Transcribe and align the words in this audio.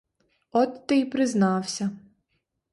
От 0.51 0.87
ти 0.87 0.99
й 0.99 1.05
признався. 1.05 1.89